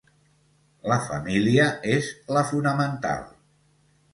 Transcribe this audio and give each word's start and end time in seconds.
La 0.91 0.95
família 1.09 1.67
és 1.97 2.09
la 2.39 2.45
fonamental. 2.53 3.25